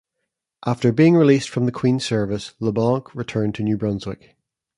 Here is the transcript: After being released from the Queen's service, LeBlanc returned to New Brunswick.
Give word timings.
After 0.65 0.91
being 0.91 1.13
released 1.15 1.49
from 1.49 1.67
the 1.67 1.71
Queen's 1.71 2.03
service, 2.03 2.55
LeBlanc 2.59 3.13
returned 3.13 3.53
to 3.53 3.63
New 3.63 3.77
Brunswick. 3.77 4.35